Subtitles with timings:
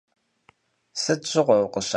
[1.01, 1.89] Sıt şığue vukhışalhxuar?